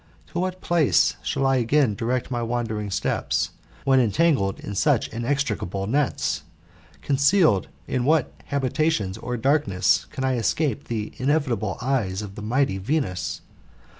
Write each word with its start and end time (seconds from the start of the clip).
To 0.33 0.39
what 0.39 0.61
place 0.61 1.15
shall 1.21 1.45
I 1.45 1.57
again 1.57 1.93
direct 1.93 2.31
my 2.31 2.41
wandering 2.41 2.89
steps, 2.89 3.51
when 3.83 3.99
entangled 3.99 4.59
in 4.59 4.73
such 4.73 5.07
inextricable 5.09 5.85
nets? 5.85 6.41
Concealed 7.03 7.67
in 7.85 8.03
what 8.03 8.33
habitations 8.45 9.19
or 9.19 9.37
darkness 9.37 10.05
can 10.09 10.23
I 10.23 10.37
escape 10.37 10.85
the 10.85 11.13
inevitable 11.17 11.77
eyes 11.83 12.23
of 12.23 12.33
the 12.33 12.41
mighty 12.41 12.79
Venus 12.79 13.41